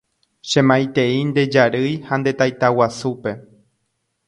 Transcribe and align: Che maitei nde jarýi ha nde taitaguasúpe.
Che 0.49 0.61
maitei 0.69 1.17
nde 1.27 1.43
jarýi 1.53 1.93
ha 2.07 2.15
nde 2.19 2.31
taitaguasúpe. 2.39 3.31